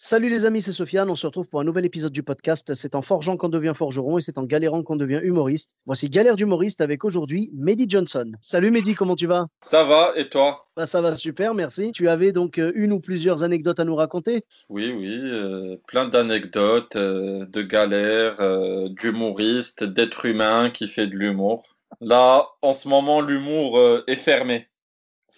[0.00, 1.10] Salut les amis, c'est Sofiane.
[1.10, 2.72] On se retrouve pour un nouvel épisode du podcast.
[2.74, 5.74] C'est en forgeant qu'on devient forgeron et c'est en galérant qu'on devient humoriste.
[5.86, 8.30] Voici Galère d'humoriste avec aujourd'hui Mehdi Johnson.
[8.40, 9.46] Salut Mehdi, comment tu vas?
[9.60, 10.68] Ça va, et toi?
[10.76, 11.90] Bah, Ça va super, merci.
[11.90, 14.44] Tu avais donc euh, une ou plusieurs anecdotes à nous raconter?
[14.68, 21.16] Oui, oui, euh, plein d'anecdotes, euh, de galères, euh, d'humoristes, d'êtres humains qui fait de
[21.16, 21.64] l'humour.
[22.00, 24.67] Là, en ce moment, l'humour est fermé.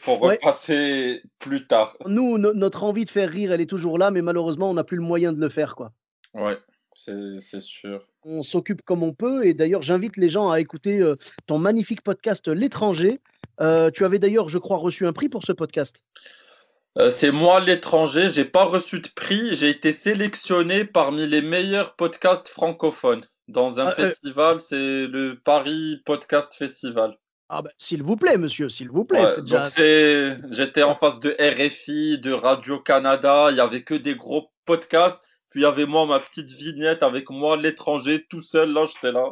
[0.09, 0.35] Ouais.
[0.37, 1.97] repasser plus tard.
[2.07, 4.85] Nous, no- notre envie de faire rire, elle est toujours là, mais malheureusement, on n'a
[4.85, 5.75] plus le moyen de le faire.
[5.77, 5.93] quoi.
[6.35, 6.59] Ouais,
[6.95, 8.07] c'est c'est sûr.
[8.25, 11.17] On s'occupe comme on peut et d'ailleurs, j'invite les gens à écouter euh,
[11.47, 13.21] ton magnifique podcast L'étranger.
[13.61, 16.03] Euh, tu avais d'ailleurs, je crois, reçu un prix pour ce podcast.
[16.99, 21.95] Euh, c'est moi l'étranger, j'ai pas reçu de prix, j'ai été sélectionné parmi les meilleurs
[21.95, 27.17] podcasts francophones dans un Ah, euh, festival, c'est le Paris Podcast Festival.
[27.53, 29.25] Ah ben, s'il vous plaît, monsieur, s'il vous plaît.
[29.25, 29.65] Ouais, déjà...
[30.53, 35.21] j'étais en face de RFI, de Radio-Canada, il y avait que des gros podcasts,
[35.51, 39.11] puis il y avait moi, ma petite vignette avec moi, l'étranger, tout seul, là, j'étais
[39.11, 39.25] là,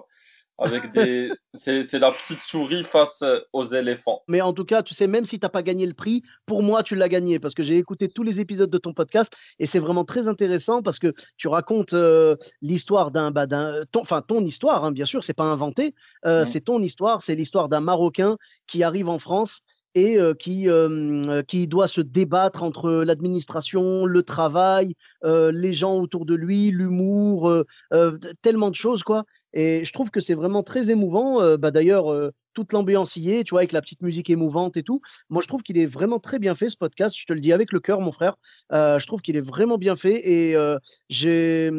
[0.59, 4.23] avec des, c'est, la petite souris face euh, aux éléphants.
[4.29, 6.63] Mais en tout cas, tu sais, même si tu n'as pas gagné le prix, pour
[6.63, 9.67] moi, tu l'as gagné parce que j'ai écouté tous les épisodes de ton podcast et
[9.67, 14.23] c'est vraiment très intéressant parce que tu racontes euh, l'histoire d'un, bah, d'un, ton, enfin
[14.23, 15.95] ton histoire, hein, bien sûr, c'est pas inventé,
[16.27, 16.45] euh, Mhm.
[16.45, 19.61] c'est ton histoire, c'est l'histoire d'un Marocain qui arrive en France
[19.95, 20.89] et euh, qui, euh,
[21.29, 26.71] euh, qui doit se débattre entre l'administration, le travail, euh, les gens autour de lui,
[26.71, 29.25] l'humour, euh, euh, tellement de choses, quoi.
[29.61, 31.43] Et je trouve que c'est vraiment très émouvant.
[31.43, 34.77] euh, bah, D'ailleurs, euh, toute l'ambiance y est, tu vois, avec la petite musique émouvante
[34.77, 35.01] et tout.
[35.31, 37.15] Moi, je trouve qu'il est vraiment très bien fait, ce podcast.
[37.19, 38.35] Je te le dis avec le cœur, mon frère.
[38.73, 40.19] Euh, je trouve qu'il est vraiment bien fait.
[40.29, 40.79] Et euh,
[41.09, 41.71] j'ai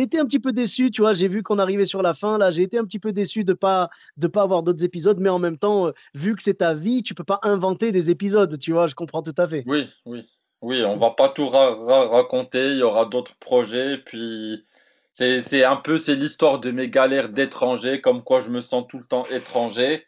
[0.00, 1.14] été un petit peu déçu, tu vois.
[1.14, 2.50] J'ai vu qu'on arrivait sur la fin, là.
[2.50, 5.18] J'ai été un petit peu déçu de pas, de pas avoir d'autres épisodes.
[5.20, 8.58] Mais en même temps, vu que c'est ta vie, tu peux pas inventer des épisodes,
[8.58, 8.86] tu vois.
[8.88, 9.62] Je comprends tout à fait.
[9.66, 10.24] Oui, oui,
[10.62, 14.64] oui, on va pas tout ra- ra- raconter, il y aura d'autres projets, puis
[15.14, 18.86] c'est, c'est un peu, c'est l'histoire de mes galères d'étranger, comme quoi je me sens
[18.88, 20.04] tout le temps étranger.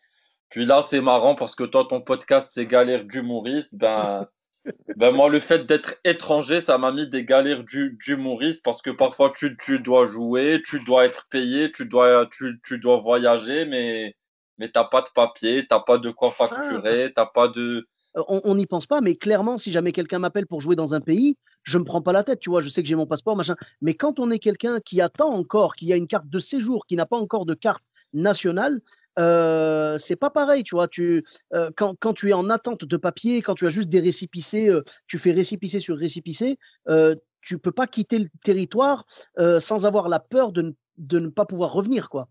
[0.50, 4.26] Puis là, c'est marrant parce que toi, ton podcast, c'est galères d'humoriste, ben,
[4.96, 8.90] Ben moi, le fait d'être étranger, ça m'a mis des galères d'hu- d'humoriste parce que
[8.90, 13.66] parfois tu, tu dois jouer, tu dois être payé, tu dois, tu, tu dois voyager,
[13.66, 14.16] mais,
[14.58, 17.86] mais t'as pas de papier, t'as pas de quoi facturer, t'as pas de.
[18.16, 21.00] Euh, on n'y pense pas, mais clairement, si jamais quelqu'un m'appelle pour jouer dans un
[21.00, 23.36] pays, je me prends pas la tête, tu vois, je sais que j'ai mon passeport,
[23.36, 23.56] machin.
[23.82, 26.96] Mais quand on est quelqu'un qui attend encore, qui a une carte de séjour, qui
[26.96, 28.80] n'a pas encore de carte nationale,
[29.18, 30.88] euh, c'est pas pareil, tu vois.
[30.88, 31.24] Tu,
[31.54, 34.68] euh, quand, quand tu es en attente de papier, quand tu as juste des récipicés,
[34.68, 39.04] euh, tu fais récipicé sur récipicé, euh, tu peux pas quitter le territoire
[39.38, 42.28] euh, sans avoir la peur de ne, de ne pas pouvoir revenir, quoi.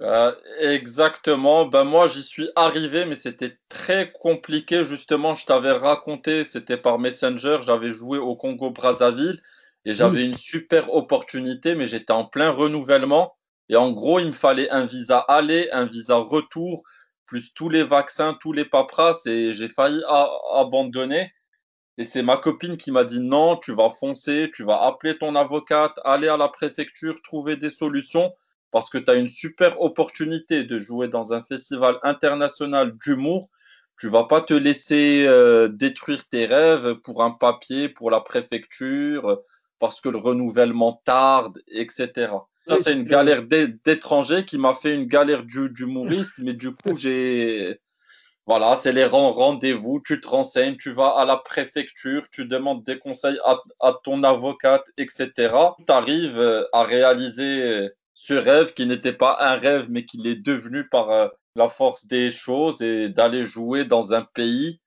[0.00, 1.66] Euh, exactement.
[1.66, 4.84] Ben moi, j'y suis arrivé, mais c'était très compliqué.
[4.84, 9.40] Justement, je t'avais raconté, c'était par Messenger, j'avais joué au Congo-Brazzaville
[9.84, 10.24] et j'avais Oui.
[10.24, 13.36] une super opportunité, mais j'étais en plein renouvellement.
[13.68, 16.82] Et en gros, il me fallait un visa aller, un visa retour,
[17.26, 20.02] plus tous les vaccins, tous les paperasses, et j'ai failli
[20.54, 21.32] abandonner.
[21.98, 25.34] Et c'est ma copine qui m'a dit non, tu vas foncer, tu vas appeler ton
[25.36, 28.32] avocate, aller à la préfecture, trouver des solutions,
[28.74, 33.48] parce que tu as une super opportunité de jouer dans un festival international d'humour.
[34.00, 39.38] Tu vas pas te laisser euh, détruire tes rêves pour un papier, pour la préfecture,
[39.78, 42.32] parce que le renouvellement tarde, etc.
[42.66, 46.70] Ça, c'est une galère d'é- d'étranger qui m'a fait une galère d'hu- d'humoriste, mais du
[46.74, 47.78] coup, j'ai...
[48.46, 52.82] Voilà, c'est les ren- rendez-vous, tu te renseignes, tu vas à la préfecture, tu demandes
[52.84, 55.54] des conseils à, à ton avocate, etc.
[55.86, 60.36] Tu arrives euh, à réaliser ce rêve qui n'était pas un rêve, mais qui l'est
[60.36, 64.80] devenu par euh, la force des choses et d'aller jouer dans un pays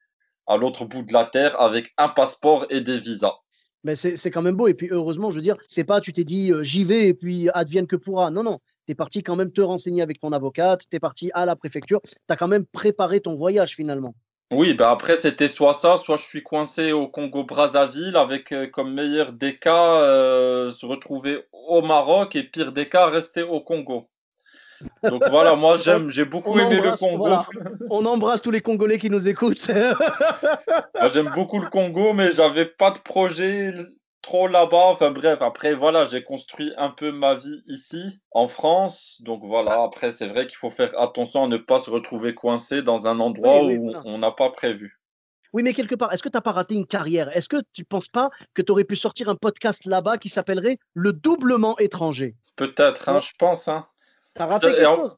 [0.48, 3.36] à l'autre bout de la terre avec un passeport et des visas.
[3.84, 4.68] Mais c'est c'est quand même beau.
[4.68, 7.14] Et puis, heureusement, je veux dire, c'est pas tu t'es dit euh, j'y vais et
[7.14, 8.32] puis advienne que pourra.
[8.32, 8.60] Non, non.
[8.86, 11.56] Tu es parti quand même te renseigner avec ton avocate, tu es parti à la
[11.56, 14.16] préfecture, tu as quand même préparé ton voyage finalement.
[14.50, 18.94] Oui, ben après, c'était soit ça, soit je suis coincé au Congo-Brazzaville avec euh, comme
[18.94, 24.10] meilleur des cas euh, se retrouver au Maroc et pire des cas rester au Congo.
[25.04, 27.30] Donc voilà, moi j'aime, j'ai beaucoup aimé le Congo.
[27.90, 29.68] On embrasse tous les Congolais qui nous écoutent.
[30.96, 33.74] moi j'aime beaucoup le Congo, mais j'avais pas de projet
[34.28, 34.88] trop là-bas.
[34.88, 39.22] Enfin bref, après voilà, j'ai construit un peu ma vie ici, en France.
[39.24, 42.82] Donc voilà, après c'est vrai qu'il faut faire attention à ne pas se retrouver coincé
[42.82, 45.00] dans un endroit où on n'a pas prévu.
[45.54, 47.36] Oui, mais quelque part, est-ce que tu n'as pas raté une carrière?
[47.36, 50.28] Est-ce que tu ne penses pas que tu aurais pu sortir un podcast là-bas qui
[50.28, 52.36] s'appellerait Le doublement étranger?
[52.58, 53.70] Peut-être, hein, je pense.
[53.70, 53.88] Hein.
[54.36, 55.16] Tu as raté quelque chose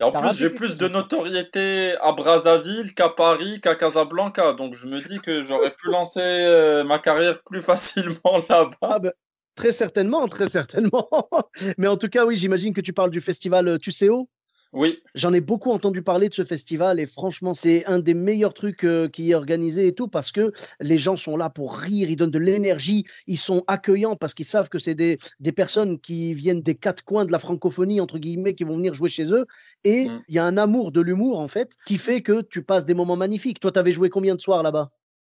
[0.00, 4.54] et en plus, j'ai plus de notoriété à Brazzaville qu'à Paris, qu'à Casablanca.
[4.54, 8.76] Donc, je me dis que j'aurais pu lancer euh, ma carrière plus facilement là-bas.
[8.80, 9.12] Ah ben,
[9.54, 11.08] très certainement, très certainement.
[11.78, 14.28] Mais en tout cas, oui, j'imagine que tu parles du festival euh, Tuceo.
[14.72, 15.02] Oui.
[15.16, 18.84] J'en ai beaucoup entendu parler de ce festival et franchement, c'est un des meilleurs trucs
[18.84, 22.16] euh, qui est organisé et tout parce que les gens sont là pour rire, ils
[22.16, 26.34] donnent de l'énergie, ils sont accueillants parce qu'ils savent que c'est des, des, personnes qui
[26.34, 29.46] viennent des quatre coins de la francophonie, entre guillemets, qui vont venir jouer chez eux.
[29.82, 30.22] Et mmh.
[30.28, 32.94] il y a un amour de l'humour, en fait, qui fait que tu passes des
[32.94, 33.58] moments magnifiques.
[33.58, 34.90] Toi, tu avais joué combien de soirs là-bas?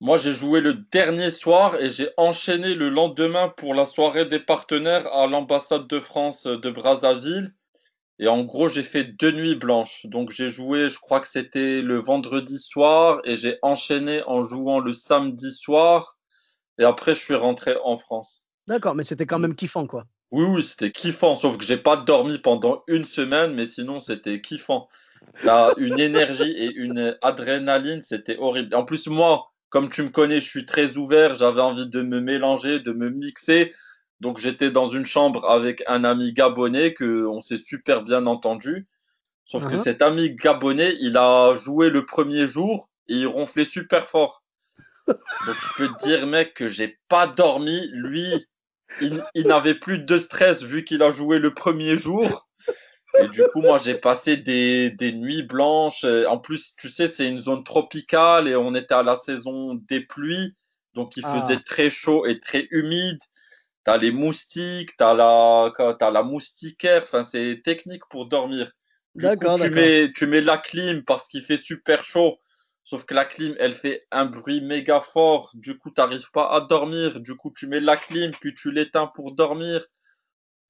[0.01, 4.39] Moi, j'ai joué le dernier soir et j'ai enchaîné le lendemain pour la soirée des
[4.39, 7.53] partenaires à l'ambassade de France de Brazzaville.
[8.21, 10.05] Et en gros, j'ai fait deux nuits blanches.
[10.05, 14.79] Donc, j'ai joué, je crois que c'était le vendredi soir et j'ai enchaîné en jouant
[14.79, 16.19] le samedi soir.
[16.77, 18.47] Et après, je suis rentré en France.
[18.67, 20.05] D'accord, mais c'était quand même kiffant, quoi.
[20.29, 21.33] Oui, oui, c'était kiffant.
[21.33, 24.87] Sauf que j'ai pas dormi pendant une semaine, mais sinon, c'était kiffant.
[25.43, 28.75] T'as une énergie et une adrénaline, c'était horrible.
[28.75, 31.33] En plus, moi, comme tu me connais, je suis très ouvert.
[31.33, 33.71] J'avais envie de me mélanger, de me mixer.
[34.21, 38.87] Donc j'étais dans une chambre avec un ami gabonais que on s'est super bien entendu.
[39.45, 39.83] Sauf que uh-huh.
[39.83, 44.43] cet ami gabonais, il a joué le premier jour et il ronflait super fort.
[45.07, 47.89] Donc je peux te dire, mec, que j'ai pas dormi.
[47.93, 48.47] Lui,
[49.01, 52.47] il, n'avait plus de stress vu qu'il a joué le premier jour.
[53.19, 56.05] Et du coup, moi, j'ai passé des, des, nuits blanches.
[56.29, 60.01] En plus, tu sais, c'est une zone tropicale et on était à la saison des
[60.01, 60.55] pluies.
[60.93, 61.63] Donc, il faisait ah.
[61.65, 63.19] très chaud et très humide
[63.85, 68.71] tu as les moustiques, tu as, la, as la moustiquaire, enfin, c'est technique pour dormir.
[69.15, 72.37] D'accord, tu mets, tu mets la clim parce qu'il fait super chaud,
[72.83, 76.49] sauf que la clim, elle fait un bruit méga fort, du coup, tu n'arrives pas
[76.49, 79.85] à dormir, du coup, tu mets la clim, puis tu l'éteins pour dormir.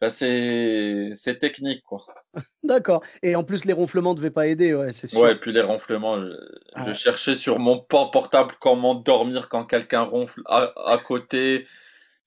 [0.10, 2.04] c'est technique, quoi.
[2.64, 3.04] D'accord.
[3.22, 5.20] Et en plus, les ronflements ne devaient pas aider, ouais, c'est sûr.
[5.20, 6.20] Ouais, et puis les ronflements,
[6.78, 11.68] je, cherchais sur mon portable comment dormir quand quelqu'un ronfle à, à côté.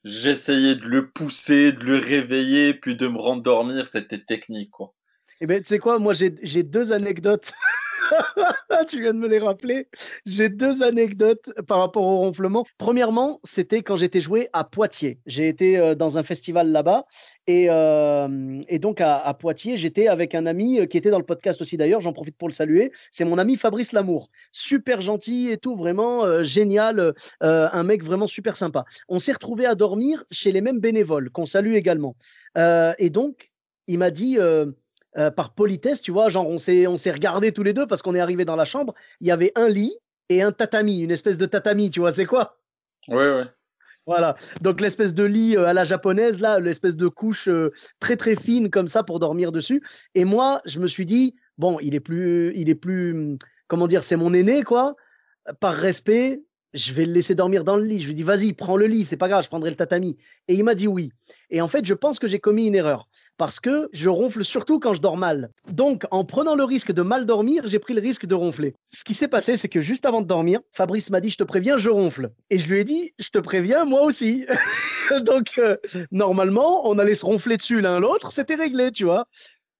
[0.05, 3.87] J'essayais de le pousser, de le réveiller, puis de me rendormir.
[3.87, 4.95] C'était technique, quoi.
[5.41, 7.53] Eh bien, tu sais quoi, moi, j'ai deux anecdotes.
[8.89, 9.89] tu viens de me les rappeler.
[10.27, 12.65] J'ai deux anecdotes par rapport au ronflement.
[12.79, 15.19] Premièrement, c'était quand j'étais joué à Poitiers.
[15.27, 17.07] J'ai été euh, dans un festival là-bas.
[17.47, 21.25] Et, euh, et, donc à, Poitiers, j'étais avec un ami euh, qui était dans le
[21.25, 22.01] podcast aussi d'ailleurs.
[22.01, 22.93] J'en profite pour le saluer.
[23.11, 24.29] C'est mon ami Fabrice Lamour.
[24.53, 27.15] Super gentil et tout, vraiment génial.
[27.41, 28.85] un mec vraiment super sympa.
[29.09, 32.17] On s'est retrouvé à dormir chez les mêmes bénévoles qu'on salue également.
[32.57, 33.51] et donc,
[33.87, 34.39] il m'a dit
[35.17, 38.03] euh, par politesse, tu vois, genre on s'est on s'est regardé tous les deux parce
[38.03, 39.97] qu'on est arrivé dans la chambre, il y avait un lit
[40.29, 42.59] et un tatami, une espèce de tatami, tu vois, c'est quoi?
[43.09, 43.43] Oui, oui.
[44.07, 48.17] Voilà, donc l'espèce de lit euh, à la japonaise, là, l'espèce de couche euh, très
[48.17, 49.83] très fine comme ça pour dormir dessus.
[50.15, 54.03] Et moi, je me suis dit, bon, il est plus, il est plus, comment dire,
[54.03, 54.95] c'est mon aîné, quoi.
[55.61, 56.43] Par respect,
[56.75, 58.03] je vais le laisser dormir dans le lit.
[58.03, 60.17] Je lui dis, vas-y, prends le lit, c'est pas grave, je prendrai le tatami.
[60.49, 61.11] Et il m'a dit oui.
[61.51, 64.81] Et en fait, je pense que j'ai commis une erreur parce que je ronfle surtout
[64.81, 65.51] quand je dors mal.
[65.71, 68.75] Donc, en prenant le risque de mal dormir, j'ai pris le risque de ronfler.
[68.89, 71.45] Ce qui s'est passé, c'est que juste avant de dormir, Fabrice m'a dit, je te
[71.45, 72.31] préviens, je ronfle.
[72.51, 74.45] Et je lui ai dit, je te préviens, moi aussi.
[75.23, 75.77] Donc, euh,
[76.11, 79.27] normalement, on allait se ronfler dessus l'un l'autre, c'était réglé, tu vois.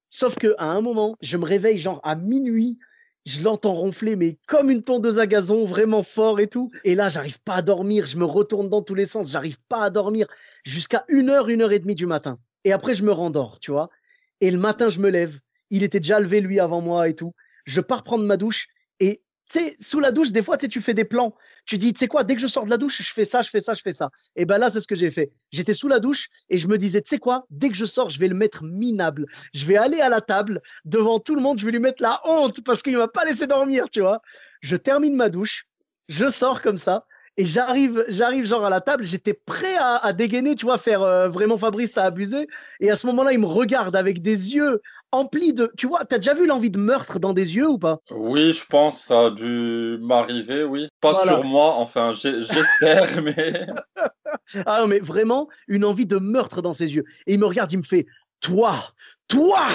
[0.09, 2.77] Sauf que à un moment, je me réveille genre à minuit
[3.25, 6.71] je l'entends ronfler, mais comme une tondeuse à gazon, vraiment fort et tout.
[6.83, 9.83] Et là, j'arrive pas à dormir, je me retourne dans tous les sens, j'arrive pas
[9.83, 10.27] à dormir
[10.63, 12.39] jusqu'à une heure, une heure et demie du matin.
[12.63, 13.89] Et après, je me rendors, tu vois.
[14.41, 15.39] Et le matin, je me lève.
[15.71, 17.33] Il était déjà levé, lui, avant moi et tout.
[17.65, 18.67] Je pars prendre ma douche
[19.49, 21.35] tu sais, sous la douche, des fois, tu fais des plans.
[21.65, 23.41] Tu dis, tu sais quoi, dès que je sors de la douche, je fais ça,
[23.41, 24.09] je fais ça, je fais ça.
[24.35, 25.31] Et ben là, c'est ce que j'ai fait.
[25.51, 28.09] J'étais sous la douche et je me disais, tu sais quoi, dès que je sors,
[28.09, 29.27] je vais le mettre minable.
[29.53, 32.21] Je vais aller à la table, devant tout le monde, je vais lui mettre la
[32.25, 34.21] honte parce qu'il ne m'a pas laissé dormir, tu vois.
[34.61, 35.67] Je termine ma douche,
[36.09, 37.05] je sors comme ça
[37.37, 41.27] et j'arrive, j'arrive genre à la table, j'étais prêt à, dégainer, tu vois, faire euh,
[41.27, 42.47] vraiment Fabrice, t'as abusé.
[42.79, 45.71] Et à ce moment-là, il me regarde avec des yeux emplis de.
[45.77, 47.99] Tu vois, t'as déjà vu l'envie de meurtre dans des yeux ou pas?
[48.11, 50.87] Oui, je pense, ça a dû m'arriver, oui.
[51.01, 53.67] Pas sur moi, enfin, j'espère, mais.
[54.65, 57.03] ah non, mais vraiment, une envie de meurtre dans ses yeux.
[57.27, 58.05] Et il me regarde, il me fait
[58.39, 58.75] toi,
[59.27, 59.67] toi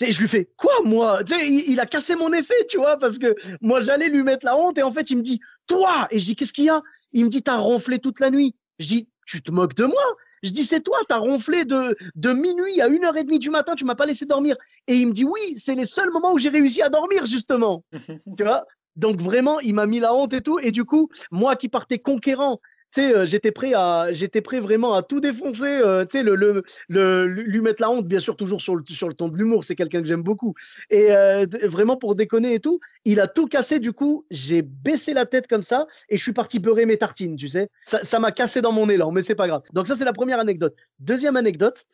[0.00, 1.20] je lui fais quoi moi?
[1.30, 4.56] Il, il, a cassé mon effet, tu vois, parce que moi j'allais lui mettre la
[4.56, 6.82] honte et en fait il me dit toi et je dis qu'est-ce qu'il y a?
[7.14, 8.54] Il me dit t'as ronflé toute la nuit.
[8.78, 10.04] Je dis tu te moques de moi?
[10.42, 13.94] Je dis c'est toi, t'as ronflé de, de minuit à 1h30 du matin, tu m'as
[13.94, 14.56] pas laissé dormir.
[14.86, 17.82] Et il me dit oui, c'est les seuls moments où j'ai réussi à dormir justement.
[18.36, 18.66] tu vois?
[18.96, 20.58] Donc vraiment, il m'a mis la honte et tout.
[20.58, 22.60] Et du coup, moi qui partais conquérant,
[22.98, 27.26] euh, j'étais prêt à, j'étais prêt vraiment à tout défoncer, euh, tu sais, le, le,
[27.26, 29.64] lui mettre la honte, bien sûr, toujours sur le, sur le ton de l'humour.
[29.64, 30.54] C'est quelqu'un que j'aime beaucoup.
[30.90, 33.80] Et euh, vraiment pour déconner et tout, il a tout cassé.
[33.80, 37.36] Du coup, j'ai baissé la tête comme ça et je suis parti beurrer mes tartines,
[37.36, 37.68] tu sais.
[37.84, 39.62] Ça m'a cassé dans mon élan, mais c'est pas grave.
[39.72, 40.74] Donc ça, c'est la première anecdote.
[40.98, 41.84] Deuxième anecdote.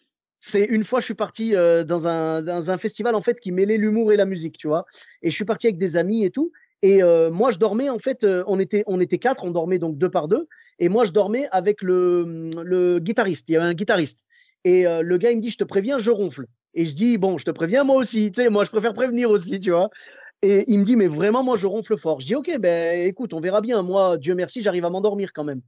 [0.42, 3.76] C'est une fois, je suis parti dans, un, dans un festival en fait qui mêlait
[3.76, 4.86] l'humour et la musique, tu vois.
[5.20, 6.50] Et je suis parti avec des amis et tout.
[6.82, 10.10] Et moi, je dormais, en fait, on, était, on était quatre, on dormait donc deux
[10.10, 10.48] par deux.
[10.78, 13.48] Et moi, je dormais avec le, le guitariste.
[13.48, 14.24] Il y avait un guitariste.
[14.64, 16.46] Et le gars, il me dit, je te préviens, je ronfle.
[16.74, 18.30] Et je dis, bon, je te préviens, moi aussi.
[18.32, 19.90] Tu sais, moi, je préfère prévenir aussi, tu vois.
[20.42, 22.20] Et il me dit, mais vraiment, moi, je ronfle fort.
[22.20, 23.82] Je dis, ok, ben écoute, on verra bien.
[23.82, 25.60] Moi, Dieu merci, j'arrive à m'endormir quand même.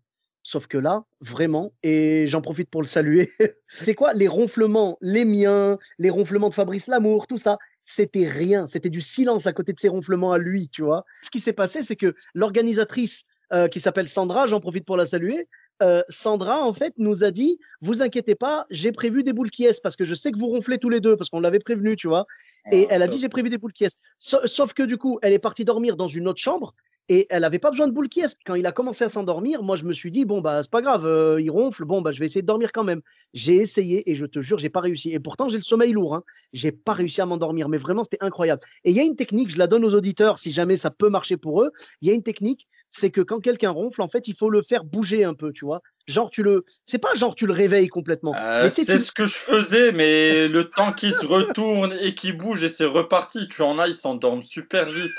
[0.45, 3.31] Sauf que là, vraiment, et j'en profite pour le saluer,
[3.69, 7.59] c'est quoi les ronflements, les miens, les ronflements de Fabrice Lamour, tout ça?
[7.85, 11.05] C'était rien, c'était du silence à côté de ses ronflements à lui, tu vois.
[11.23, 15.05] Ce qui s'est passé, c'est que l'organisatrice euh, qui s'appelle Sandra, j'en profite pour la
[15.05, 15.47] saluer,
[15.83, 19.65] euh, Sandra, en fait, nous a dit, vous inquiétez pas, j'ai prévu des boules qui
[19.65, 21.97] est parce que je sais que vous ronflez tous les deux, parce qu'on l'avait prévenu,
[21.97, 22.27] tu vois.
[22.71, 25.19] Et ah, elle a dit, j'ai prévu des boules qui est sauf que du coup,
[25.23, 26.75] elle est partie dormir dans une autre chambre,
[27.09, 28.35] et elle n'avait pas besoin de boule qui est.
[28.45, 30.83] Quand il a commencé à s'endormir, moi je me suis dit bon bah c'est pas
[30.83, 33.01] grave, euh, il ronfle, bon bah je vais essayer de dormir quand même.
[33.35, 35.13] J'ai essayé et je te jure j'ai pas réussi.
[35.13, 36.23] Et pourtant j'ai le sommeil lourd, hein.
[36.53, 38.63] j'ai pas réussi à m'endormir, mais vraiment c'était incroyable.
[38.85, 41.09] Et il y a une technique, je la donne aux auditeurs si jamais ça peut
[41.09, 41.73] marcher pour eux.
[42.01, 44.63] Il y a une technique, c'est que quand quelqu'un ronfle, en fait il faut le
[44.63, 45.83] faire bouger un peu, tu vois.
[46.09, 48.35] Genre tu le, c'est pas genre tu le réveilles complètement.
[48.37, 52.65] Euh, c'est ce que je faisais, mais le temps qu'il se retourne et qu'il bouge
[52.65, 53.49] et c'est reparti.
[53.49, 55.13] Tu en as, ils s'endorment super vite.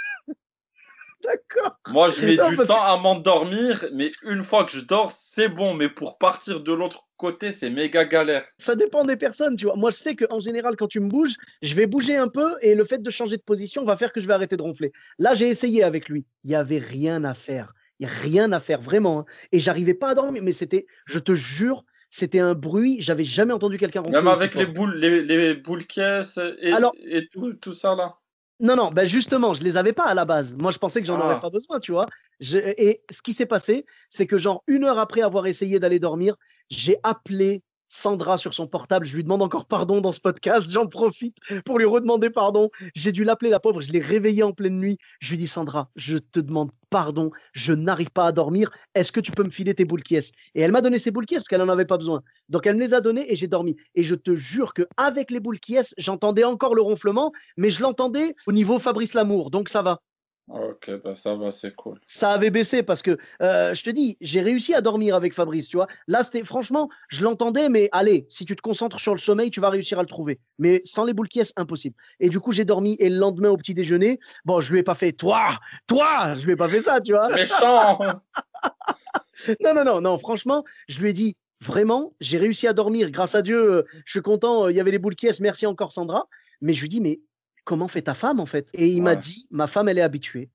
[1.23, 1.77] D'accord.
[1.89, 5.73] Moi, je mets du temps à m'endormir, mais une fois que je dors, c'est bon.
[5.73, 8.43] Mais pour partir de l'autre côté, c'est méga galère.
[8.57, 9.75] Ça dépend des personnes, tu vois.
[9.75, 12.75] Moi, je sais qu'en général, quand tu me bouges, je vais bouger un peu et
[12.75, 14.91] le fait de changer de position va faire que je vais arrêter de ronfler.
[15.19, 16.25] Là, j'ai essayé avec lui.
[16.43, 17.73] Il n'y avait rien à faire.
[17.99, 19.19] Il n'y a rien à faire, vraiment.
[19.19, 19.25] Hein.
[19.51, 22.97] Et j'arrivais pas à dormir, mais c'était, je te jure, c'était un bruit.
[22.99, 24.17] J'avais jamais entendu quelqu'un ronfler.
[24.17, 26.73] Même avec les boules, les, boules caisses et,
[27.05, 28.17] et tout, tout ça là.
[28.63, 30.55] Non, non, ben justement, je les avais pas à la base.
[30.55, 31.39] Moi, je pensais que j'en aurais ah.
[31.39, 32.05] pas besoin, tu vois.
[32.39, 36.37] Et ce qui s'est passé, c'est que genre une heure après avoir essayé d'aller dormir,
[36.69, 37.61] j'ai appelé
[37.93, 39.05] Sandra sur son portable.
[39.05, 40.67] Je lui demande encore pardon dans ce podcast.
[40.69, 42.69] J'en profite pour lui redemander pardon.
[42.95, 43.81] J'ai dû l'appeler la pauvre.
[43.81, 44.97] Je l'ai réveillée en pleine nuit.
[45.19, 47.29] Je lui dis Sandra, je te demande pardon.
[47.53, 48.71] Je n'arrive pas à dormir.
[48.95, 50.21] Est-ce que tu peux me filer tes boules qui Et
[50.55, 52.23] elle m'a donné ses boules qui parce qu'elle n'en avait pas besoin.
[52.49, 53.75] Donc elle me les a données et j'ai dormi.
[53.93, 57.81] Et je te jure que avec les boules qui j'entendais encore le ronflement, mais je
[57.81, 59.51] l'entendais au niveau Fabrice Lamour.
[59.51, 60.01] Donc ça va.
[60.49, 61.99] Ok, bah ça va, c'est cool.
[62.05, 65.69] Ça avait baissé parce que euh, je te dis, j'ai réussi à dormir avec Fabrice,
[65.69, 65.87] tu vois.
[66.07, 69.61] Là, c'était franchement, je l'entendais, mais allez, si tu te concentres sur le sommeil, tu
[69.61, 70.39] vas réussir à le trouver.
[70.59, 71.95] Mais sans les boules qui impossible.
[72.19, 74.83] Et du coup, j'ai dormi et le lendemain au petit déjeuner, bon, je lui ai
[74.83, 77.29] pas fait toi, toi, je lui ai pas fait ça, tu vois.
[77.29, 77.99] Méchant.
[79.63, 80.17] non, non, non, non.
[80.17, 83.11] Franchement, je lui ai dit, vraiment, j'ai réussi à dormir.
[83.11, 84.67] Grâce à Dieu, euh, je suis content.
[84.67, 86.27] Il y avait les boules qui Merci encore, Sandra.
[86.61, 87.21] Mais je lui dis, mais
[87.63, 88.69] comment fait ta femme en fait?
[88.73, 90.49] Et il m'a dit, ma femme, elle est habituée.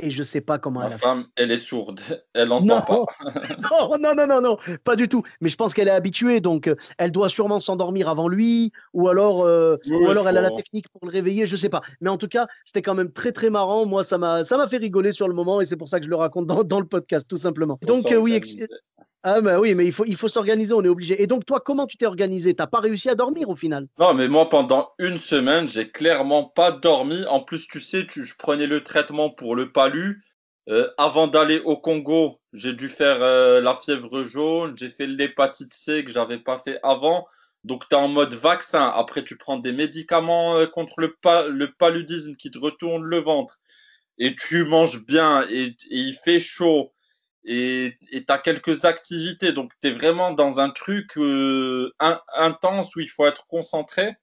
[0.00, 2.00] Et je sais pas comment ma elle a femme, elle est sourde.
[2.34, 3.04] Elle n'entend pas.
[3.70, 5.22] non, non, non, non, non, pas du tout.
[5.40, 9.08] Mais je pense qu'elle est habituée, donc euh, elle doit sûrement s'endormir avant lui, ou
[9.08, 11.80] alors, euh, ou alors elle a la technique pour le réveiller, je sais pas.
[12.00, 13.86] Mais en tout cas, c'était quand même très très marrant.
[13.86, 16.06] Moi, ça m'a, ça m'a fait rigoler sur le moment, et c'est pour ça que
[16.06, 17.78] je le raconte dans, dans le podcast, tout simplement.
[17.86, 18.34] Donc euh, oui,
[19.26, 21.22] ah bah oui, mais il faut, s'organiser, on est obligé.
[21.22, 22.52] Et donc toi, comment tu t'es organisé?
[22.52, 23.88] T'as pas réussi à dormir au final?
[23.98, 27.24] Non, mais moi pendant une semaine, j'ai clairement pas dormi.
[27.30, 30.22] En plus, tu sais, tu, je prenais le traitement pour le palu.
[30.68, 35.72] Euh, avant d'aller au Congo, j'ai dû faire euh, la fièvre jaune, j'ai fait l'hépatite
[35.72, 37.26] C que j'avais pas fait avant.
[37.64, 38.92] Donc tu es en mode vaccin.
[38.94, 43.58] Après, tu prends des médicaments euh, contre le, paludisme qui te retourne le ventre.
[44.18, 46.92] Et tu manges bien et il fait chaud
[47.44, 49.52] et tu as quelques activités.
[49.52, 51.92] Donc, tu es vraiment dans un truc euh,
[52.34, 54.14] intense où il faut être concentré.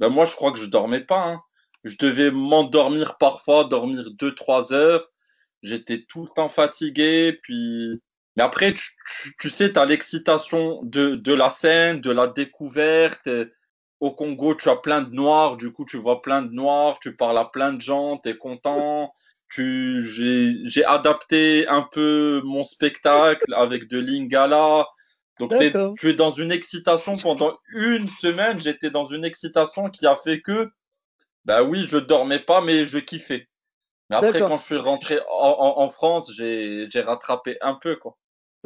[0.00, 1.26] Ben, moi, je crois que je dormais pas.
[1.26, 1.40] Hein.
[1.84, 5.06] Je devais m'endormir parfois, dormir 2-3 heures.
[5.62, 7.38] J'étais tout le temps fatigué.
[7.42, 8.00] Puis...
[8.36, 8.74] Mais après,
[9.38, 13.28] tu, sais, tu as l'excitation de, de, la scène, de la découverte.
[14.00, 15.56] Au Congo, tu as plein de noirs.
[15.56, 16.98] Du coup, tu vois plein de noirs.
[16.98, 18.18] Tu parles à plein de gens.
[18.18, 19.12] Tu es content
[19.48, 24.86] j'ai adapté un peu mon spectacle avec de l'ingala.
[25.40, 25.52] Donc
[25.98, 28.60] tu es dans une excitation pendant une semaine.
[28.60, 30.70] J'étais dans une excitation qui a fait que,
[31.44, 33.48] bah oui, je dormais pas, mais je kiffais.
[34.10, 38.16] Mais après, quand je suis rentré en, France, j'ai rattrapé un peu, quoi.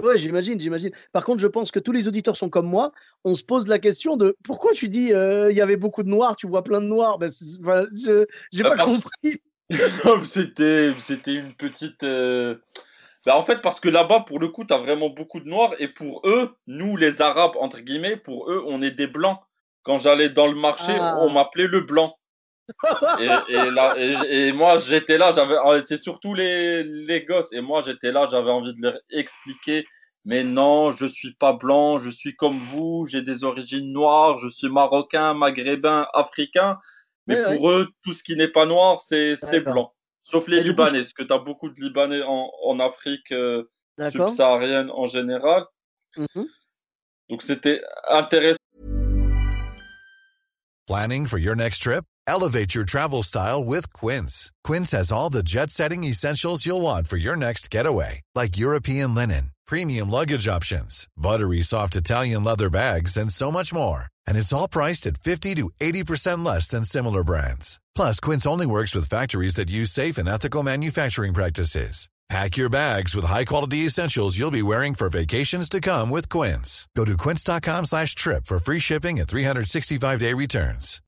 [0.02, 0.92] Ouais, j'imagine, j'imagine.
[1.12, 2.92] Par contre, je pense que tous les auditeurs sont comme moi.
[3.24, 6.08] On se pose la question de pourquoi tu dis euh, il y avait beaucoup de
[6.08, 7.18] noirs, tu vois plein de noirs.
[7.18, 9.42] Ben, je n'ai bah, pas compris.
[10.24, 12.02] c'était c'était une petite.
[12.02, 12.56] Euh,
[13.26, 15.74] bah, en fait, parce que là-bas, pour le coup, tu as vraiment beaucoup de noirs.
[15.78, 19.38] Et pour eux, nous, les Arabes, entre guillemets, pour eux, on est des blancs.
[19.82, 21.32] Quand j'allais dans le marché, on ah.
[21.32, 22.16] m'appelait le blanc.
[24.28, 27.52] et, moi, j'étais là, j'avais, ah, c'est surtout les, les gosses.
[27.52, 29.84] Et moi, j'étais là, j'avais envie de leur expliquer.
[30.24, 34.48] Mais non, je suis pas blanc, je suis comme vous, j'ai des origines noires, je
[34.48, 36.78] suis marocain, maghrébin, africain.
[37.28, 39.92] Mais pour eux, tout ce qui n'est pas noir, c'est blanc.
[40.22, 43.64] Sauf les Libanais, parce que tu as beaucoup de Libanais en, en Afrique euh,
[44.10, 45.64] subsaharienne en général.
[46.16, 46.44] Mmh
[47.28, 48.56] Donc c'était intéressant.
[50.86, 52.04] Planning for your next trip?
[52.26, 54.50] Elevate your travel style with Quince.
[54.64, 59.52] Quince has all the jet-setting essentials you'll want for your next getaway, like European linen,
[59.66, 64.08] premium luggage options, buttery soft Italian leather bags, and so much more.
[64.28, 67.80] And it's all priced at 50 to 80% less than similar brands.
[67.94, 72.10] Plus, Quince only works with factories that use safe and ethical manufacturing practices.
[72.28, 76.86] Pack your bags with high-quality essentials you'll be wearing for vacations to come with Quince.
[76.94, 81.00] Go to quince.com slash trip for free shipping and 365-day returns.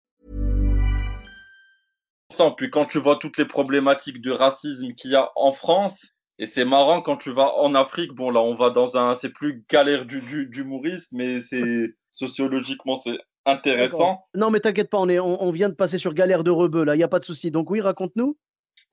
[2.56, 6.46] Puis quand tu vois toutes les problématiques de racisme qu'il y a en France, et
[6.46, 9.14] c'est marrant quand tu vas en Afrique, bon là on va dans un...
[9.14, 11.92] C'est plus galère du, du, d'humoriste, mais c'est
[12.26, 14.24] sociologiquement c'est intéressant.
[14.34, 16.94] Non mais t'inquiète pas, on, est, on, vient de passer sur galère de rebeu là,
[16.94, 17.50] il n'y a pas de souci.
[17.50, 18.36] Donc oui, raconte-nous.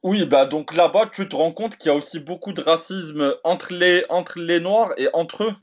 [0.03, 3.35] Oui, bah donc là-bas, tu te rends compte qu'il y a aussi beaucoup de racisme
[3.43, 5.53] entre les, entre les Noirs et entre eux.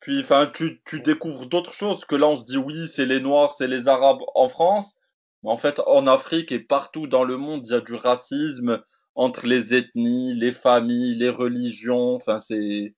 [0.00, 3.20] Puis, enfin, tu, tu découvres d'autres choses que là, on se dit oui, c'est les
[3.20, 4.94] Noirs, c'est les Arabes en France.
[5.42, 8.82] Mais en fait, en Afrique et partout dans le monde, il y a du racisme
[9.14, 12.14] entre les ethnies, les familles, les religions.
[12.16, 12.94] Enfin, c'est.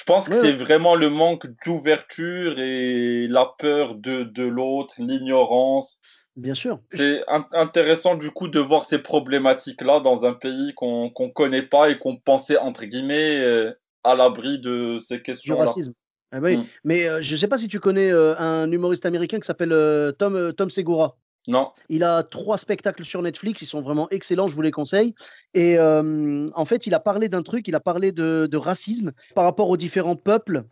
[0.00, 6.00] Je pense que c'est vraiment le manque d'ouverture et la peur de, de l'autre, l'ignorance.
[6.36, 6.80] Bien sûr.
[6.90, 7.22] C'est
[7.52, 11.98] intéressant du coup de voir ces problématiques-là dans un pays qu'on ne connaît pas et
[11.98, 15.64] qu'on pensait entre guillemets euh, à l'abri de ces questions-là.
[15.64, 15.92] Du racisme.
[16.32, 16.56] Ah oui.
[16.56, 16.64] Mm.
[16.84, 20.14] Mais euh, je ne sais pas si tu connais euh, un humoriste américain qui s'appelle
[20.18, 21.18] Tom, Tom Segura.
[21.50, 21.70] Non.
[21.88, 25.14] Il a trois spectacles sur Netflix, ils sont vraiment excellents, je vous les conseille.
[25.54, 29.68] Et en fait, il a parlé d'un truc, il a parlé de, racisme par rapport
[29.68, 30.64] aux différents peuples,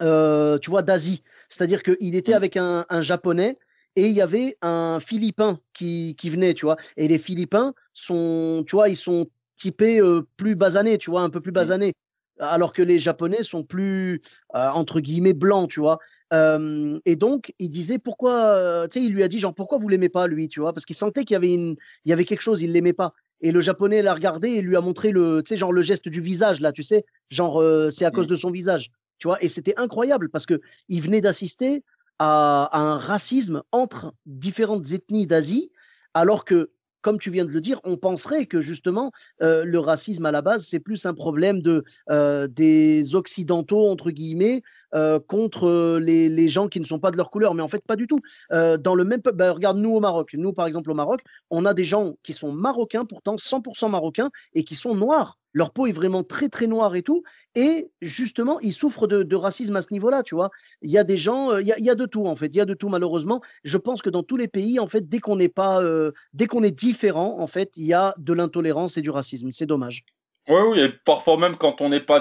[0.62, 1.22] tu vois, d'Asie.
[1.48, 2.36] C'est-à-dire qu'il était mm.
[2.36, 3.58] avec un, un japonais
[3.96, 6.76] et il y avait un Philippin qui, qui, venait, tu vois.
[6.96, 10.00] Et les Philippins sont, tu vois, ils sont typés
[10.36, 11.54] plus basanés, tu vois, un peu plus mmh.
[11.54, 11.92] basanés,
[12.38, 14.22] alors que les Japonais sont plus,
[14.54, 15.98] entre guillemets, blancs, tu vois.
[16.32, 20.08] Et donc, il disait pourquoi, tu sais, il lui a dit, genre, pourquoi vous l'aimez
[20.08, 22.42] pas, lui, tu vois, parce qu'il sentait qu'il y avait, une, il y avait quelque
[22.42, 23.14] chose, il l'aimait pas.
[23.40, 26.08] Et le japonais l'a regardé et lui a montré le, tu sais, genre le geste
[26.08, 28.30] du visage, là, tu sais, genre, c'est à cause mmh.
[28.30, 29.42] de son visage, tu vois?
[29.42, 31.82] Et c'était incroyable parce que il venait d'assister
[32.18, 35.70] à, un racisme entre différentes ethnies d'Asie,
[36.14, 40.26] alors que comme tu viens de le dire, on penserait que justement euh, le racisme
[40.26, 44.62] à la base c'est plus un problème de euh, des occidentaux entre guillemets
[44.94, 47.84] euh, contre les, les, gens qui ne sont pas de leur couleur, mais en fait
[47.84, 48.20] pas du tout.
[48.50, 51.20] dans le même bah, regarde nous au Maroc, nous par exemple au Maroc,
[51.50, 55.72] on a des gens qui sont marocains pourtant 100% marocains et qui sont noirs leur
[55.72, 57.22] peau est vraiment très très noire et tout,
[57.54, 60.50] et justement, ils souffrent de, racisme à ce niveau-là, tu vois.
[60.82, 62.60] Il y a des gens, euh, il y a, de tout en fait, il y
[62.60, 63.40] a de tout malheureusement.
[63.64, 66.46] Je pense que dans tous les pays, en fait, dès qu'on n'est pas, euh, dès
[66.46, 69.50] qu'on est différent, en fait, il y a de l'intolérance et du racisme.
[69.50, 70.04] C'est dommage.
[70.48, 72.20] Oui, oui, et parfois même quand on n'est pas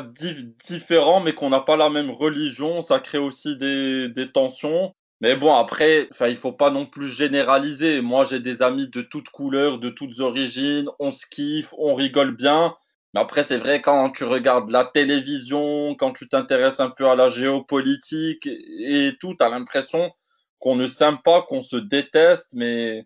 [0.67, 4.93] différent, mais qu'on n'a pas la même religion, ça crée aussi des, des tensions.
[5.21, 8.01] Mais bon, après, il faut pas non plus généraliser.
[8.01, 10.89] Moi, j'ai des amis de toutes couleurs, de toutes origines.
[10.99, 12.75] On se kiffe, on rigole bien.
[13.13, 17.15] Mais après, c'est vrai, quand tu regardes la télévision, quand tu t'intéresses un peu à
[17.15, 20.11] la géopolitique et tout, tu as l'impression
[20.59, 23.05] qu'on ne s'aime pas, qu'on se déteste, mais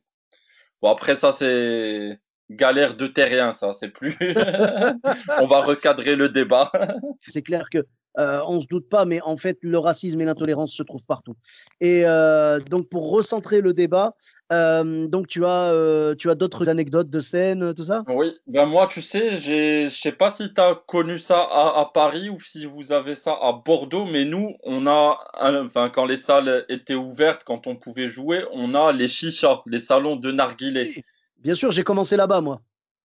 [0.81, 2.19] bon, après, ça, c'est
[2.56, 4.18] galère de terrien, ça, c'est plus.
[5.40, 6.72] On va recadrer le débat.
[7.22, 7.86] c'est clair que
[8.20, 11.06] euh, on ne se doute pas, mais en fait, le racisme et l'intolérance se trouvent
[11.06, 11.36] partout.
[11.80, 14.16] Et euh, donc, pour recentrer le débat,
[14.52, 15.74] euh, donc tu as,
[16.18, 18.04] tu as d'autres anecdotes de scènes, tout ça?
[18.08, 21.90] Oui, ben moi, tu sais, je ne sais pas si tu as connu ça à,
[21.94, 26.18] Paris ou si vous avez ça à Bordeaux, mais nous, on a, enfin, quand les
[26.18, 31.04] salles étaient ouvertes, quand on pouvait jouer, on a les chichas, les salons de narguilé.
[31.41, 32.62] Bien sûr, j'ai commencé là-bas, moi.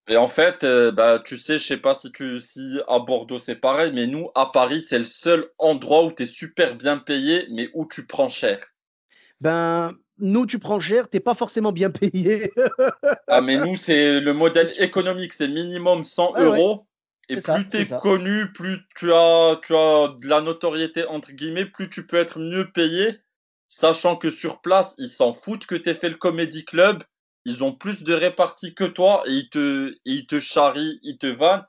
[0.07, 3.39] Et en fait, euh, bah, tu sais, je sais pas si, tu, si à Bordeaux
[3.39, 6.97] c'est pareil, mais nous, à Paris, c'est le seul endroit où tu es super bien
[6.97, 8.59] payé, mais où tu prends cher.
[9.41, 12.53] Ben, nous, tu prends cher, t'es pas forcément bien payé.
[13.27, 16.87] ah, mais nous, c'est le modèle économique, c'est minimum 100 ah euros.
[17.29, 21.65] Et plus tu es connu, plus tu as, tu as de la notoriété, entre guillemets,
[21.65, 23.19] plus tu peux être mieux payé,
[23.67, 27.03] sachant que sur place, ils s'en foutent que tu aies fait le comédie club
[27.47, 31.27] ils ont plus de répartie que toi et ils te, ils te charrient, ils te
[31.27, 31.65] vannent.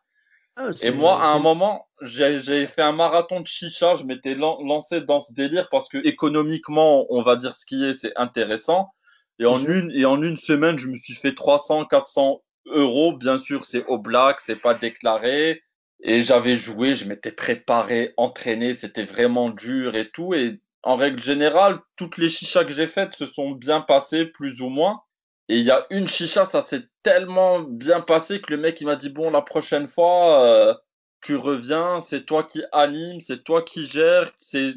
[0.57, 3.95] Ah, et moi, à un moment, j'ai fait un marathon de chicha.
[3.95, 7.93] Je m'étais lancé dans ce délire parce que économiquement, on va dire ce qui est,
[7.93, 8.91] c'est intéressant.
[9.38, 13.17] Et en, une, et en une semaine, je me suis fait 300, 400 euros.
[13.17, 15.62] Bien sûr, c'est au black, c'est pas déclaré.
[16.03, 20.35] Et j'avais joué, je m'étais préparé, entraîné, c'était vraiment dur et tout.
[20.35, 24.61] Et en règle générale, toutes les chichas que j'ai faites se sont bien passées, plus
[24.61, 25.03] ou moins.
[25.48, 28.87] Et il y a une chicha, ça s'est tellement bien passé que le mec il
[28.87, 30.74] m'a dit bon la prochaine fois euh,
[31.22, 34.76] tu reviens, c'est toi qui anime, c'est toi qui gère, c'est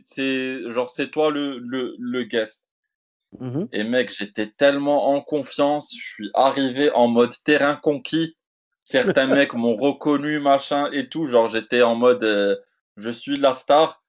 [0.72, 2.66] genre c'est toi le, le, le guest.
[3.40, 8.36] Mmh Et mec, j'étais tellement en confiance, je suis arrivé en mode terrain conquis.
[8.84, 11.26] Certains mecs m'ont reconnu, machin et tout.
[11.28, 12.56] Genre, j'étais en mode euh,
[12.98, 14.02] je suis la star.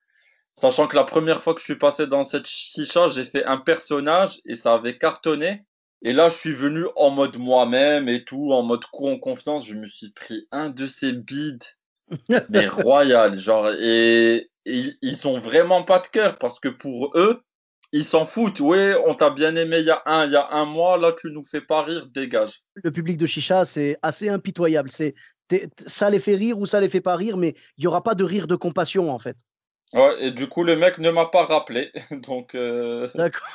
[0.55, 3.59] Sachant que la première fois que je suis passé dans cette chicha, j'ai fait un
[3.59, 5.65] personnage et ça avait cartonné.
[6.05, 9.67] Et là, je suis venu en mode moi-même et tout, en mode coup en confiance.
[9.67, 11.65] Je me suis pris un de ces bides,
[12.49, 13.39] mais royal.
[13.39, 17.43] Genre, et, ils ont vraiment pas de cœur parce que pour eux,
[17.93, 18.61] ils s'en foutent.
[18.61, 20.99] Oui, on t'a bien aimé il y a un, il y a un mois.
[20.99, 22.63] Là, tu nous fais pas rire, dégage.
[22.83, 24.91] Le public de Chicha, c'est assez impitoyable.
[24.91, 25.15] C'est
[25.87, 28.15] ça les fait rire ou ça les fait pas rire, mais il y aura pas
[28.15, 29.37] de rire de compassion en fait.
[29.93, 31.93] Ouais, et du coup, le mec ne m'a pas rappelé.
[32.11, 33.47] Donc, euh, D'accord.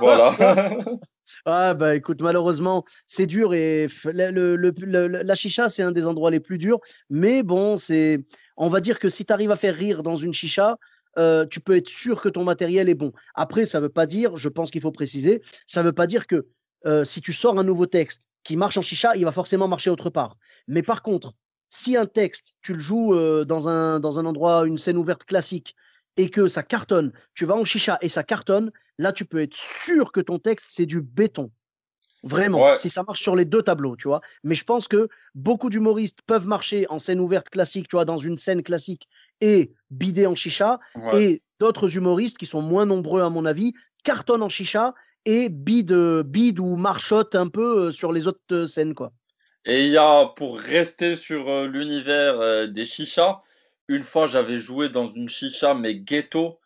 [0.00, 0.34] voilà.
[1.44, 6.58] Ah bah écoute, malheureusement, c'est dur et la chicha, c'est un des endroits les plus
[6.58, 6.80] durs.
[7.10, 8.24] Mais bon, c'est,
[8.56, 10.78] on va dire que si tu arrives à faire rire dans une chicha,
[11.18, 13.12] euh, tu peux être sûr que ton matériel est bon.
[13.34, 16.06] Après, ça ne veut pas dire, je pense qu'il faut préciser, ça ne veut pas
[16.06, 16.46] dire que
[16.86, 19.90] euh, si tu sors un nouveau texte qui marche en chicha, il va forcément marcher
[19.90, 20.36] autre part.
[20.68, 21.32] Mais par contre,
[21.70, 25.24] si un texte, tu le joues euh, dans, un, dans un endroit, une scène ouverte
[25.24, 25.74] classique,
[26.16, 29.54] et que ça cartonne, tu vas en chicha et ça cartonne, là, tu peux être
[29.54, 31.50] sûr que ton texte, c'est du béton.
[32.22, 34.22] Vraiment, si ça marche sur les deux tableaux, tu vois.
[34.44, 38.16] Mais je pense que beaucoup d'humoristes peuvent marcher en scène ouverte classique, tu vois, dans
[38.16, 39.08] une scène classique
[39.42, 40.80] et bider en chicha.
[41.12, 43.74] Et d'autres humoristes qui sont moins nombreux, à mon avis,
[44.04, 44.94] cartonnent en chicha
[45.26, 49.12] et bide, bide ou marchotent un peu euh, sur les autres euh, scènes, quoi.
[49.66, 53.40] Et il y a, pour rester sur euh, l'univers des chichas,
[53.88, 56.60] une fois j'avais joué dans une chicha, mais ghetto.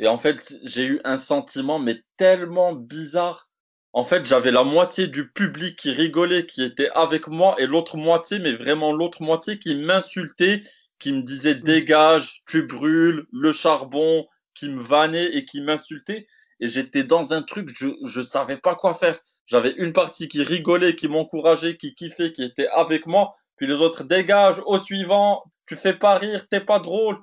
[0.00, 3.48] Et en fait, j'ai eu un sentiment, mais tellement bizarre.
[3.92, 7.96] En fait, j'avais la moitié du public qui rigolait, qui était avec moi, et l'autre
[7.96, 10.62] moitié, mais vraiment l'autre moitié, qui m'insultait,
[10.98, 11.62] qui me disait mmh.
[11.62, 16.26] dégage, tu brûles, le charbon, qui me vannait et qui m'insultait.
[16.60, 19.18] Et j'étais dans un truc, je ne savais pas quoi faire.
[19.46, 23.32] J'avais une partie qui rigolait, qui m'encourageait, qui kiffait, qui était avec moi.
[23.56, 27.18] Puis les autres dégagent au suivant, tu fais pas rire, t'es pas drôle.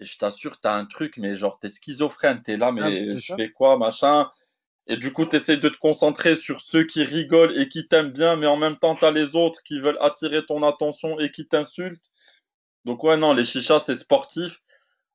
[0.00, 3.06] Et je t'assure, tu as un truc, mais genre, t'es schizophrène, t'es là, ah, mais
[3.06, 4.28] je fais quoi, machin?
[4.86, 8.10] Et du coup, tu essaies de te concentrer sur ceux qui rigolent et qui t'aiment
[8.10, 11.30] bien, mais en même temps, tu as les autres qui veulent attirer ton attention et
[11.30, 12.10] qui t'insultent.
[12.84, 14.60] Donc, ouais, non, les chichas, c'est sportif.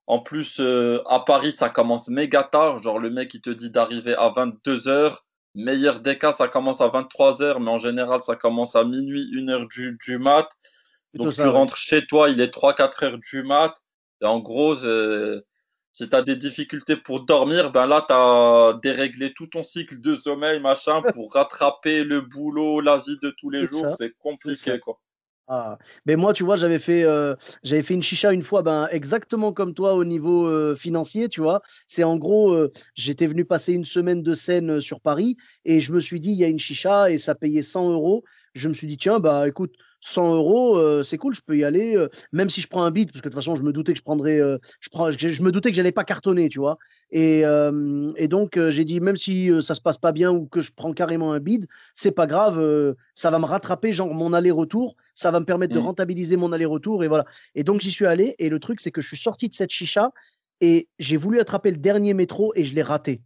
[0.07, 2.81] En plus, euh, à Paris, ça commence méga tard.
[2.81, 5.17] Genre, le mec, il te dit d'arriver à 22h.
[5.53, 9.67] Meilleur des cas, ça commence à 23h, mais en général, ça commence à minuit, 1h
[9.69, 10.49] du, du mat.
[11.13, 13.75] Donc, tu rentres chez toi, il est 3-4 heures du mat.
[14.21, 14.75] Et en gros,
[15.91, 19.99] si tu as des difficultés pour dormir, ben là, tu as déréglé tout ton cycle
[19.99, 23.87] de sommeil, machin, pour rattraper le boulot, la vie de tous les jours.
[23.97, 24.99] C'est compliqué, quoi.
[25.51, 25.79] Ah.
[26.05, 29.51] Mais moi, tu vois, j'avais fait, euh, j'avais fait une chicha une fois, ben, exactement
[29.51, 31.63] comme toi au niveau euh, financier, tu vois.
[31.87, 35.91] C'est en gros, euh, j'étais venu passer une semaine de scène sur Paris et je
[35.91, 38.23] me suis dit, il y a une chicha et ça payait 100 euros.
[38.53, 41.95] Je me suis dit, tiens, bah écoute, 100 euros, c'est cool, je peux y aller,
[42.31, 43.97] même si je prends un beat, parce que de toute façon, je me doutais que
[43.97, 46.77] je prendrais, je, prends, je, me doutais que j'allais pas cartonner, tu vois.
[47.11, 47.43] Et,
[48.15, 50.93] et donc, j'ai dit, même si ça se passe pas bien ou que je prends
[50.93, 55.39] carrément un bid, c'est pas grave, ça va me rattraper, genre mon aller-retour, ça va
[55.39, 55.83] me permettre de mmh.
[55.83, 57.25] rentabiliser mon aller-retour, et voilà.
[57.55, 59.71] Et donc, j'y suis allé, et le truc, c'est que je suis sorti de cette
[59.71, 60.11] chicha,
[60.61, 63.21] et j'ai voulu attraper le dernier métro, et je l'ai raté.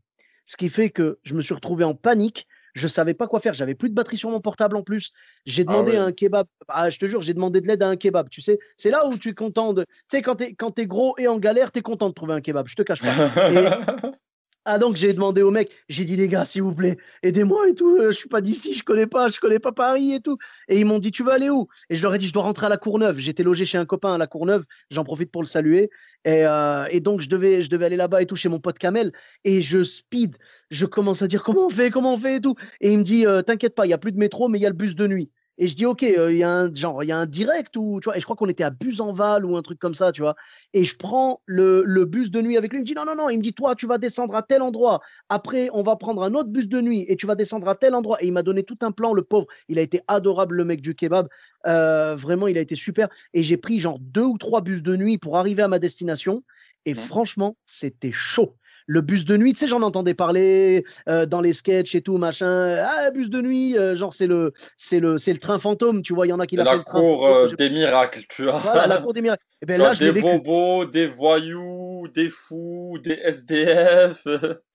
[0.46, 3.54] Ce qui fait que je me suis retrouvé en panique je savais pas quoi faire.
[3.54, 5.12] J'avais plus de batterie sur mon portable en plus.
[5.46, 6.48] J'ai ah demandé un kebab.
[6.68, 8.30] Ah, je te jure, j'ai demandé de l'aide à un kebab.
[8.30, 9.84] Tu sais, c'est là où tu es content de.
[9.84, 12.34] Tu sais, quand tu es, es, gros et en galère, tu es content de trouver
[12.34, 12.68] un kebab.
[12.68, 14.12] Je te cache pas.
[14.66, 17.76] Ah donc j'ai demandé au mec, j'ai dit les gars s'il vous plaît, aidez-moi et
[17.76, 20.38] tout, euh, je suis pas d'ici, je connais pas, je connais pas Paris et tout.
[20.70, 21.68] Et ils m'ont dit tu veux aller où?
[21.90, 23.20] Et je leur ai dit je dois rentrer à la Courneuve.
[23.20, 25.90] J'étais logé chez un copain à la Courneuve, j'en profite pour le saluer.
[26.24, 28.80] Et, euh, et donc je devais, je devais aller là-bas et tout chez mon pote
[28.80, 29.12] Kamel.
[29.44, 30.38] Et je speed,
[30.72, 32.56] je commence à dire comment on fait, comment on fait et tout.
[32.80, 34.62] Et il me dit euh, t'inquiète pas, il y a plus de métro mais il
[34.62, 35.30] y a le bus de nuit.
[35.58, 38.00] Et je dis, OK, il y a un genre, il y a un direct ou
[38.02, 40.22] tu vois, et je crois qu'on était à Buzenval ou un truc comme ça, tu
[40.22, 40.36] vois.
[40.74, 42.80] Et je prends le, le, bus de nuit avec lui.
[42.80, 43.30] Il me dit, non, non, non.
[43.30, 45.02] Il me dit, toi, tu vas descendre à tel endroit.
[45.30, 47.94] Après, on va prendre un autre bus de nuit et tu vas descendre à tel
[47.94, 48.18] endroit.
[48.22, 49.46] Et il m'a donné tout un plan, le pauvre.
[49.70, 51.28] Il a été adorable, le mec du kebab.
[51.68, 53.08] Euh, vraiment, il a été super.
[53.34, 56.44] Et j'ai pris genre deux ou trois bus de nuit pour arriver à ma destination.
[56.86, 58.56] Et franchement, c'était chaud
[58.88, 62.18] le bus de nuit, tu sais, j'en entendais parler euh, dans les sketchs et tout,
[62.18, 62.78] machin.
[62.84, 66.14] Ah, bus de nuit, euh, genre c'est le, c'est le, c'est le train fantôme, tu
[66.14, 66.28] vois.
[66.28, 67.00] Il y en a qui l'appellent le train.
[67.00, 68.60] La cour euh, des miracles, tu vois.
[68.60, 69.44] Voilà, la cour des miracles.
[69.62, 74.26] Et ben, là, des bobos, des voyous, des fous, des SDF.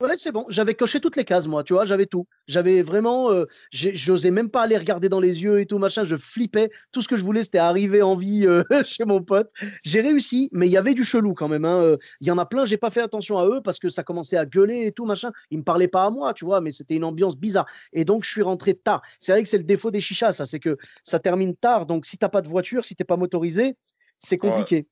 [0.00, 0.44] ouais, c'est bon.
[0.48, 1.84] J'avais coché toutes les cases, moi, tu vois.
[1.84, 2.26] J'avais tout.
[2.46, 3.30] J'avais vraiment,
[3.72, 6.04] j'osais même pas aller regarder dans les yeux et tout, machin.
[6.04, 6.70] Je flippais.
[6.92, 8.46] Tout ce que je voulais, c'était arriver en vie
[8.84, 9.50] chez mon pote.
[9.82, 11.64] J'ai réussi, mais il y avait du chelou quand même.
[11.64, 11.96] Hein.
[12.20, 12.64] Il y en a plein.
[12.64, 15.30] J'ai pas fait attention à eux parce que ça commençait à gueuler et tout, machin.
[15.50, 17.66] Ils me parlaient pas à moi, tu vois, mais c'était une ambiance bizarre.
[17.92, 19.02] Et donc, je suis rentré tard.
[19.18, 21.86] C'est vrai que c'est le défaut des chichas, ça, c'est que ça termine tard.
[21.86, 23.76] Donc, si t'as pas de voiture, si t'es pas motorisé,
[24.18, 24.86] c'est compliqué.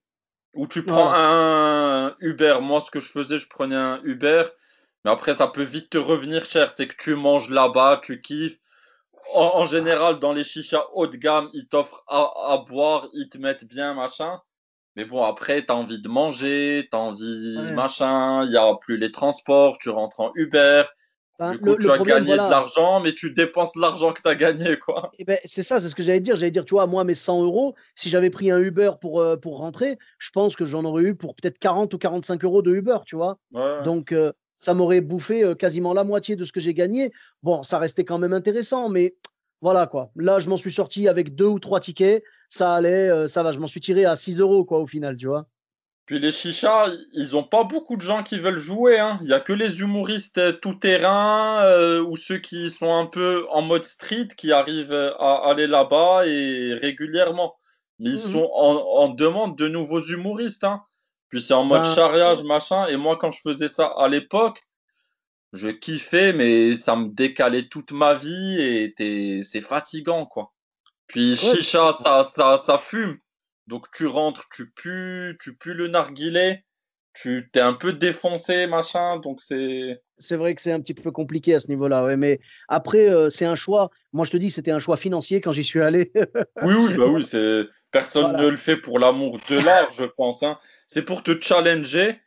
[0.57, 2.59] Ou tu prends un Uber.
[2.63, 4.45] Moi, ce que je faisais, je prenais un Uber.
[5.05, 6.71] Mais après, ça peut vite te revenir cher.
[6.75, 8.59] C'est que tu manges là-bas, tu kiffes.
[9.35, 13.39] En, général, dans les chichas haut de gamme, ils t'offrent à, à, boire, ils te
[13.39, 14.41] mettent bien, machin.
[14.95, 18.75] Mais bon, après, tu as envie de manger, tu as envie machin, il n'y a
[18.77, 20.85] plus les transports, tu rentres en Uber.
[21.39, 24.35] Ben, du coup, tu as gagné de l'argent, mais tu dépenses l'argent que tu as
[24.35, 25.13] gagné, quoi.
[25.19, 26.37] Eh ben, c'est ça, c'est ce que j'allais dire.
[26.37, 29.37] J'allais dire, tu vois, moi, mes 100 euros, si j'avais pris un Uber pour, euh,
[29.37, 32.73] pour rentrer, je pense que j'en aurais eu pour peut-être 40 ou 45 euros de
[32.75, 33.39] Uber, tu vois.
[33.85, 37.13] Donc, euh, ça m'aurait bouffé euh, quasiment la moitié de ce que j'ai gagné.
[37.43, 39.17] Bon, ça restait quand même intéressant, mais
[39.61, 40.11] voilà, quoi.
[40.17, 43.51] Là, je m'en suis sorti avec deux ou trois tickets ça allait, ça va.
[43.51, 45.49] Je m'en suis tiré à 6 euros, quoi, au final, tu vois.
[46.07, 49.01] Puis les chichas, ils n'ont pas beaucoup de gens qui veulent jouer.
[49.01, 49.19] Hein.
[49.23, 53.45] Il n'y a que les humoristes euh, tout-terrain euh, ou ceux qui sont un peu
[53.51, 57.57] en mode street qui arrivent à aller là-bas et régulièrement.
[57.99, 60.63] Mais ils mmh sont en, demande de nouveaux humoristes.
[60.63, 60.83] Hein.
[61.29, 62.87] Puis c'est en mode ben, charriage, machin.
[62.87, 64.63] Et moi, quand je faisais ça à l'époque,
[65.53, 70.53] je kiffais, mais ça me décalait toute ma vie et c'est fatigant, quoi.
[71.09, 73.19] Puis chicha, ça, ça, ça fume.
[73.67, 76.65] Donc tu rentres, tu pues, tu pues le narguilé,
[77.15, 79.19] tu t'es un peu défoncé, machin.
[79.19, 80.01] Donc c'est.
[80.19, 83.29] C'est vrai que c'est un petit peu compliqué à ce niveau-là, ouais, mais après, euh,
[83.29, 83.91] c'est un choix.
[84.15, 86.11] Moi, je te dis, c'était un choix financier quand j'y suis allé.
[86.63, 90.43] oui, oui, bah oui, c'est personne ne le fait pour l'amour de l'art, je pense.
[90.43, 90.59] Hein.
[90.87, 92.19] C'est pour te challenger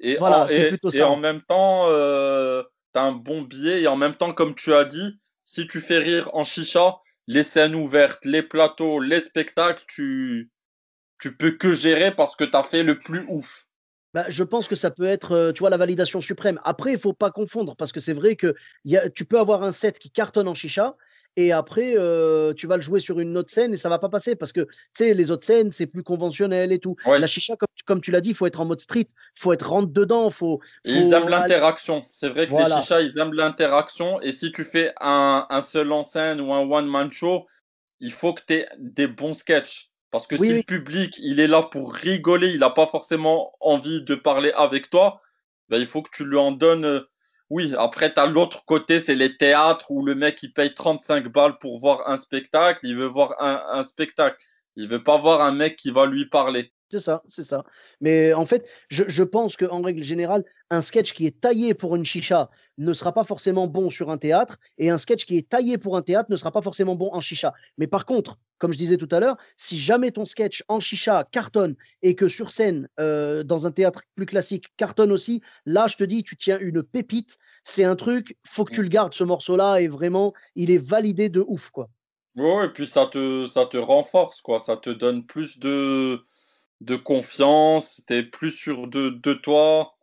[0.00, 4.14] et, en, et, en même temps, euh, tu as un bon billet et en même
[4.14, 8.42] temps, comme tu as dit, si tu fais rire en chicha, les scènes ouvertes, les
[8.42, 10.50] plateaux, les spectacles, tu,
[11.18, 13.66] tu peux que gérer parce que tu as fait le plus ouf.
[14.14, 16.58] Bah, je pense que ça peut être, euh, tu vois, la validation suprême.
[16.64, 19.62] Après, il faut pas confondre parce que c'est vrai que y a, tu peux avoir
[19.62, 20.96] un set qui cartonne en chicha
[21.38, 24.08] et après, euh, tu vas le jouer sur une autre scène et ça va pas
[24.08, 26.96] passer parce que, tu sais, les autres scènes, c'est plus conventionnel et tout.
[27.04, 29.52] La chicha, comme, comme tu l'as dit, il faut être en mode street, il faut
[29.52, 32.02] être rentre dedans, faut, Ils aiment l'interaction.
[32.10, 35.92] C'est vrai que les chichas, ils aiment l'interaction et si tu fais un, un seul
[35.92, 37.46] en scène ou un one-man show,
[38.00, 39.90] il faut que tu aies des bons sketchs.
[40.16, 44.02] Parce que si le public, il est là pour rigoler, il n'a pas forcément envie
[44.02, 45.20] de parler avec toi,
[45.68, 47.00] ben, il faut que tu lui en donnes euh,
[47.50, 51.28] oui, après, tu as l'autre côté, c'est les théâtres où le mec, il paye 35
[51.28, 52.80] balles pour voir un spectacle.
[52.82, 54.36] Il veut voir un, spectacle.
[54.74, 56.72] Il veut pas voir un mec qui va lui parler.
[56.88, 57.64] C'est ça, c'est ça.
[58.00, 61.96] Mais en fait, je, je pense qu'en règle générale, un sketch qui est taillé pour
[61.96, 65.48] une chicha ne sera pas forcément bon sur un théâtre, et un sketch qui est
[65.48, 67.54] taillé pour un théâtre ne sera pas forcément bon en chicha.
[67.78, 71.26] Mais par contre, comme je disais tout à l'heure, si jamais ton sketch en chicha
[71.32, 75.96] cartonne et que sur scène, euh, dans un théâtre plus classique, cartonne aussi, là, je
[75.96, 77.38] te dis, tu tiens une pépite.
[77.64, 81.28] C'est un truc, faut que tu le gardes, ce morceau-là, et vraiment, il est validé
[81.28, 81.88] de ouf, quoi.
[82.36, 84.58] Oui, et puis ça te, ça te renforce, quoi.
[84.58, 86.20] Ça te donne plus de,
[86.80, 89.94] de confiance, tu es plus sûr de, de toi.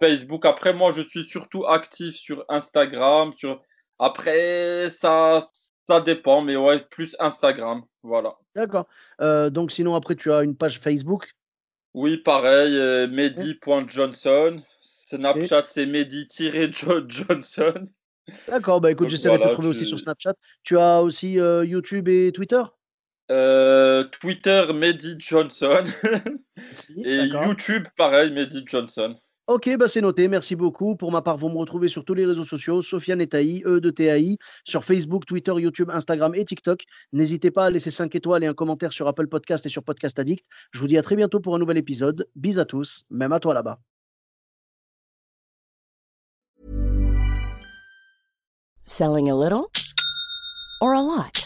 [0.00, 0.46] Facebook.
[0.46, 3.34] Après, moi, je suis surtout actif sur Instagram.
[3.34, 3.60] Sur...
[3.98, 5.38] Après, ça,
[5.88, 7.82] ça dépend, mais ouais, plus Instagram.
[8.02, 8.34] Voilà.
[8.54, 8.86] D'accord.
[9.20, 11.32] Euh, donc sinon, après, tu as une page Facebook?
[11.94, 14.56] Oui, pareil, euh, Mehdi.Johnson.
[14.80, 17.88] Snapchat, c'est Mehdi-Johnson.
[18.48, 20.34] D'accord, bah écoute, Donc j'essaierai de te voilà, trouver aussi sur Snapchat.
[20.62, 22.62] Tu as aussi euh, YouTube et Twitter?
[23.30, 25.82] Euh, Twitter, Mehdi Johnson.
[26.72, 27.26] Si, Et.
[27.26, 29.14] YouTube, pareil, Mehdi Johnson.
[29.48, 30.96] Ok, bah c'est noté, merci beaucoup.
[30.96, 33.28] Pour ma part, vous me retrouvez sur tous les réseaux sociaux, Sofiane et
[33.64, 36.82] E de TAI, sur Facebook, Twitter, YouTube, Instagram et TikTok.
[37.12, 40.18] N'hésitez pas à laisser 5 étoiles et un commentaire sur Apple Podcast et sur Podcast
[40.18, 40.44] Addict.
[40.72, 42.28] Je vous dis à très bientôt pour un nouvel épisode.
[42.34, 43.78] Bis à tous, même à toi là-bas.
[48.84, 49.70] Selling a little
[50.80, 51.45] or a lot?